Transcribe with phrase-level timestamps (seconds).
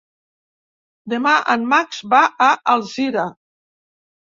[1.13, 3.33] Demà en Max va a Alzira.